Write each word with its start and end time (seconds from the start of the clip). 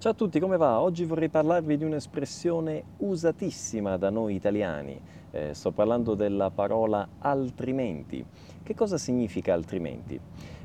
Ciao 0.00 0.12
a 0.12 0.14
tutti, 0.14 0.40
come 0.40 0.56
va? 0.56 0.80
Oggi 0.80 1.04
vorrei 1.04 1.28
parlarvi 1.28 1.76
di 1.76 1.84
un'espressione 1.84 2.84
usatissima 3.00 3.98
da 3.98 4.08
noi 4.08 4.34
italiani. 4.34 4.98
Eh, 5.30 5.52
sto 5.52 5.72
parlando 5.72 6.14
della 6.14 6.48
parola 6.48 7.06
altrimenti. 7.18 8.24
Che 8.62 8.74
cosa 8.74 8.96
significa 8.96 9.52
altrimenti? 9.52 10.18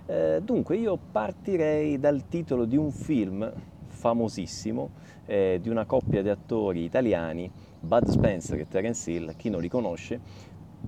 Eh, 0.05 0.39
dunque, 0.41 0.77
io 0.77 0.97
partirei 1.11 1.99
dal 1.99 2.29
titolo 2.29 2.63
di 2.63 2.77
un 2.77 2.91
film 2.91 3.51
famosissimo 3.87 4.92
eh, 5.26 5.60
di 5.62 5.67
una 5.67 5.83
coppia 5.83 6.22
di 6.22 6.29
attori 6.29 6.86
italiani, 6.86 7.52
Bud 7.78 8.08
Spencer 8.08 8.58
e 8.58 8.70
Terence 8.70 9.12
Hill, 9.12 9.36
chi 9.36 9.49
non 9.49 9.60
li 9.60 9.67
conosce, 9.67 10.17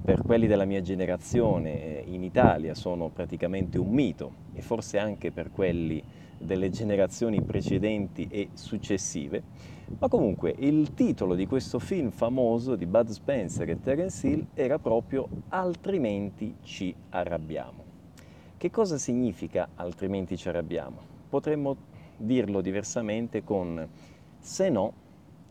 per 0.02 0.22
quelli 0.22 0.48
della 0.48 0.64
mia 0.64 0.82
generazione 0.82 1.82
eh, 1.82 2.04
in 2.08 2.24
Italia 2.24 2.76
sono 2.76 3.10
praticamente 3.10 3.78
un 3.78 3.90
mito 3.90 4.32
e 4.54 4.62
forse 4.62 5.00
anche 5.00 5.34
per 5.34 5.52
quelli 5.52 6.02
delle 6.38 6.70
generazioni 6.70 7.42
precedenti 7.42 8.28
e 8.30 8.50
successive, 8.54 9.42
ma 10.00 10.08
comunque 10.08 10.54
il 10.58 10.94
titolo 10.94 11.34
di 11.34 11.48
questo 11.48 11.80
film 11.80 12.12
famoso 12.12 12.76
di 12.76 12.86
Bud 12.86 13.10
Spencer 13.10 13.70
e 13.70 13.80
Terence 13.82 14.28
Hill 14.28 14.48
era 14.54 14.78
proprio 14.78 15.28
Altrimenti 15.50 16.56
ci 16.62 16.94
arrabbiamo. 17.10 17.86
Che 18.58 18.70
cosa 18.70 18.98
significa 18.98 19.70
altrimenti 19.76 20.36
ci 20.36 20.50
arrabbiamo? 20.50 20.98
Potremmo 21.30 21.76
dirlo 22.18 22.62
diversamente 22.62 23.44
con 23.44 23.88
se 24.40 24.70
no, 24.70 24.94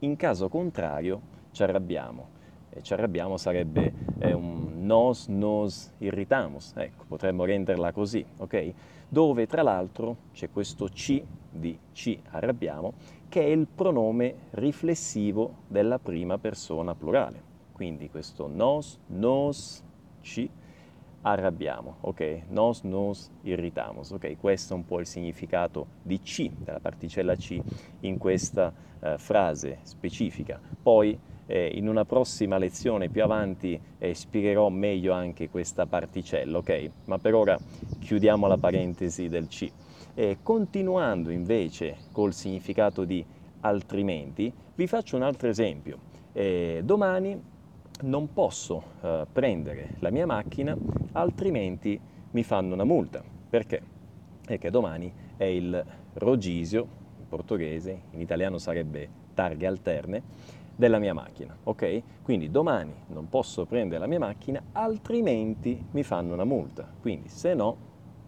in 0.00 0.16
caso 0.16 0.48
contrario 0.48 1.20
ci 1.52 1.62
arrabbiamo. 1.62 2.34
E 2.70 2.82
ci 2.82 2.92
arrabbiamo 2.92 3.37
sarebbe 3.37 3.92
eh, 4.18 4.32
un 4.32 4.75
nos 4.86 5.26
nos 5.26 5.90
irritamus, 5.98 6.72
ecco, 6.76 7.04
potremmo 7.08 7.45
renderla 7.45 7.92
così, 7.92 8.24
ok? 8.36 8.74
dove 9.09 9.46
tra 9.46 9.62
l'altro 9.62 10.16
c'è 10.32 10.50
questo 10.50 10.88
ci 10.88 11.24
di 11.48 11.78
ci 11.92 12.20
arrabbiamo 12.30 12.95
che 13.28 13.42
è 13.42 13.48
il 13.48 13.66
pronome 13.66 14.34
riflessivo 14.50 15.56
della 15.68 15.98
prima 15.98 16.38
persona 16.38 16.95
plurale. 16.95 17.54
Quindi 17.73 18.09
questo 18.09 18.46
nos, 18.46 18.98
nos, 19.09 19.82
ci 20.23 20.48
arrabbiamo, 21.23 21.96
ok? 22.01 22.42
Nos, 22.48 22.82
nos, 22.82 23.30
irritamus, 23.42 24.12
ok? 24.12 24.37
Questo 24.38 24.73
è 24.73 24.76
un 24.76 24.87
po' 24.87 25.01
il 25.01 25.07
significato 25.07 25.87
di 26.02 26.23
ci, 26.23 26.51
della 26.57 26.80
particella 26.80 27.37
ci, 27.37 27.60
in 28.01 28.16
questa 28.16 28.73
eh, 29.01 29.18
frase 29.18 29.80
specifica. 29.82 30.59
Poi 30.82 31.18
eh, 31.46 31.70
in 31.74 31.88
una 31.88 32.04
prossima 32.04 32.58
lezione 32.58 33.08
più 33.08 33.22
avanti 33.22 33.80
eh, 33.98 34.14
spiegherò 34.14 34.68
meglio 34.68 35.12
anche 35.12 35.48
questa 35.48 35.86
particella, 35.86 36.58
ok? 36.58 36.90
Ma 37.06 37.18
per 37.18 37.34
ora 37.34 37.58
chiudiamo 37.98 38.46
la 38.46 38.56
parentesi 38.56 39.28
del 39.28 39.48
C. 39.48 39.70
E 40.14 40.38
continuando 40.42 41.30
invece 41.30 41.96
col 42.12 42.32
significato 42.32 43.04
di 43.04 43.24
altrimenti, 43.60 44.52
vi 44.74 44.86
faccio 44.86 45.16
un 45.16 45.22
altro 45.22 45.48
esempio. 45.48 45.98
Eh, 46.32 46.82
domani 46.84 47.40
non 48.02 48.32
posso 48.32 48.82
eh, 49.00 49.26
prendere 49.30 49.96
la 50.00 50.10
mia 50.10 50.26
macchina, 50.26 50.76
altrimenti 51.12 51.98
mi 52.30 52.42
fanno 52.42 52.74
una 52.74 52.84
multa. 52.84 53.22
Perché? 53.48 53.80
Perché 54.44 54.70
domani 54.70 55.12
è 55.36 55.44
il 55.44 55.84
rogisio, 56.14 56.86
in 57.18 57.28
portoghese, 57.28 58.00
in 58.12 58.20
italiano 58.20 58.58
sarebbe 58.58 59.08
targhe 59.34 59.66
alterne, 59.66 60.22
della 60.77 60.99
mia 60.99 61.15
macchina, 61.15 61.57
ok? 61.65 62.02
Quindi 62.23 62.51
domani 62.51 62.93
non 63.09 63.29
posso 63.29 63.65
prendere 63.65 63.99
la 63.99 64.06
mia 64.06 64.19
macchina, 64.19 64.62
altrimenti 64.72 65.82
mi 65.93 66.03
fanno 66.03 66.34
una 66.34 66.44
multa. 66.44 66.87
Quindi 67.00 67.28
se 67.28 67.55
no, 67.55 67.77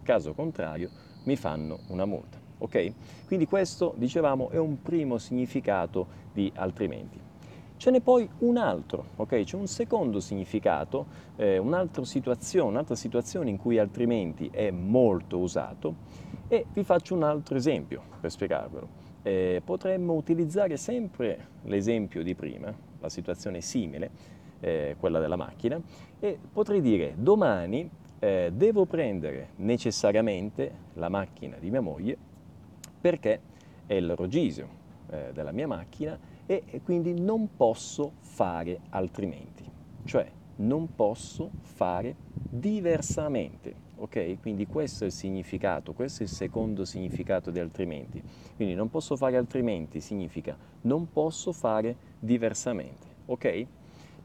caso 0.01 0.33
contrario, 0.33 0.89
mi 1.23 1.35
fanno 1.35 1.79
una 1.87 2.05
multa, 2.05 2.39
ok? 2.57 2.93
Quindi 3.27 3.45
questo, 3.45 3.93
dicevamo, 3.95 4.49
è 4.49 4.57
un 4.57 4.81
primo 4.81 5.19
significato 5.19 6.07
di 6.33 6.51
altrimenti. 6.55 7.27
Ce 7.77 7.91
n'è 7.91 8.01
poi 8.01 8.27
un 8.39 8.57
altro, 8.57 9.05
ok? 9.17 9.43
C'è 9.43 9.55
un 9.55 9.67
secondo 9.67 10.19
significato, 10.19 11.05
eh, 11.37 11.57
un'altra 11.59 12.03
situazione, 12.03 12.71
un'altra 12.71 12.95
situazione 12.95 13.49
in 13.49 13.57
cui 13.57 13.77
altrimenti 13.77 14.49
è 14.51 14.71
molto 14.71 15.37
usato 15.37 15.95
e 16.47 16.65
vi 16.73 16.83
faccio 16.83 17.13
un 17.13 17.23
altro 17.23 17.55
esempio 17.55 18.01
per 18.19 18.31
spiegarvelo 18.31 18.98
eh, 19.23 19.61
potremmo 19.63 20.13
utilizzare 20.13 20.77
sempre 20.77 21.47
l'esempio 21.63 22.23
di 22.23 22.35
prima, 22.35 22.73
la 22.99 23.09
situazione 23.09 23.61
simile, 23.61 24.37
eh, 24.59 24.95
quella 24.99 25.19
della 25.19 25.35
macchina, 25.35 25.79
e 26.19 26.37
potrei 26.51 26.81
dire 26.81 27.13
domani 27.17 27.89
eh, 28.19 28.51
devo 28.53 28.85
prendere 28.85 29.49
necessariamente 29.57 30.71
la 30.93 31.09
macchina 31.09 31.57
di 31.57 31.69
mia 31.69 31.81
moglie 31.81 32.17
perché 32.99 33.39
è 33.85 33.93
il 33.93 34.15
rogisio 34.15 34.67
eh, 35.09 35.31
della 35.33 35.51
mia 35.51 35.67
macchina 35.67 36.19
e, 36.45 36.63
e 36.65 36.81
quindi 36.81 37.19
non 37.19 37.55
posso 37.55 38.13
fare 38.19 38.81
altrimenti, 38.89 39.63
cioè 40.03 40.29
non 40.57 40.93
posso 40.95 41.49
fare 41.61 42.15
diversamente. 42.33 43.87
Ok? 43.99 44.39
Quindi 44.39 44.65
questo 44.65 45.03
è 45.03 45.07
il 45.07 45.13
significato, 45.13 45.93
questo 45.93 46.21
è 46.21 46.25
il 46.25 46.31
secondo 46.31 46.85
significato 46.85 47.51
di 47.51 47.59
altrimenti. 47.59 48.21
Quindi 48.55 48.73
non 48.73 48.89
posso 48.89 49.15
fare 49.15 49.37
altrimenti 49.37 49.99
significa 49.99 50.57
non 50.81 51.11
posso 51.11 51.51
fare 51.51 51.95
diversamente. 52.19 53.07
Ok? 53.25 53.65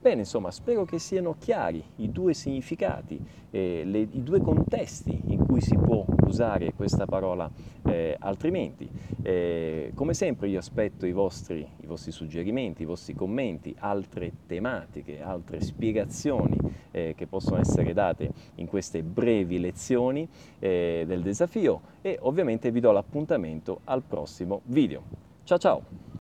Bene, 0.01 0.21
insomma, 0.21 0.51
spero 0.51 0.84
che 0.84 0.99
siano 0.99 1.34
chiari 1.39 1.83
i 1.97 2.13
due 2.13 2.34
significati, 2.34 3.19
eh, 3.51 3.84
le, 3.87 4.01
i 4.01 4.23
due 4.23 4.41
contesti 4.41 5.19
in 5.29 5.44
cui 5.54 5.60
si 5.60 5.76
può 5.76 6.04
usare 6.26 6.72
questa 6.72 7.06
parola 7.06 7.48
eh, 7.84 8.16
altrimenti. 8.19 8.91
Eh, 9.22 9.92
come 9.94 10.12
sempre 10.12 10.48
io 10.48 10.59
aspetto 10.59 11.06
i 11.06 11.12
vostri, 11.12 11.65
i 11.81 11.87
vostri, 11.87 12.10
suggerimenti, 12.10 12.82
i 12.82 12.84
vostri 12.84 13.15
commenti, 13.15 13.72
altre 13.78 14.32
tematiche, 14.48 15.22
altre 15.22 15.60
spiegazioni 15.60 16.59
eh, 16.91 17.15
che 17.16 17.28
possono 17.28 17.60
essere 17.60 17.92
date 17.92 18.32
in 18.56 18.66
queste 18.66 19.04
brevi 19.04 19.60
lezioni 19.60 20.28
eh, 20.59 21.04
del 21.06 21.22
desafio 21.22 21.82
e 22.00 22.19
ovviamente 22.22 22.72
vi 22.72 22.81
do 22.81 22.91
l'appuntamento 22.91 23.82
al 23.84 24.03
prossimo 24.03 24.62
video. 24.65 25.03
Ciao 25.44 25.59
ciao! 25.59 26.04